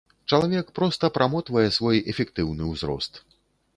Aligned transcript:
Чалавек 0.35 0.71
проста 0.79 1.11
прамотвае 1.17 1.67
свой 1.77 2.01
эфектыўны 2.15 2.63
ўзрост. 2.73 3.25